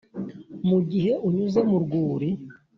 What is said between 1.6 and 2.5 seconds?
mu rwuri,